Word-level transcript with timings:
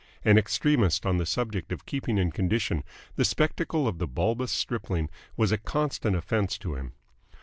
An 0.25 0.35
extremist 0.39 1.05
on 1.05 1.17
the 1.19 1.27
subject 1.27 1.71
of 1.71 1.85
keeping 1.85 2.17
in 2.17 2.31
condition, 2.31 2.83
the 3.17 3.23
spectacle 3.23 3.87
of 3.87 3.99
the 3.99 4.07
bulbous 4.07 4.51
stripling 4.51 5.11
was 5.37 5.51
a 5.51 5.59
constant 5.59 6.15
offence 6.15 6.57
to 6.57 6.73
him. 6.73 6.93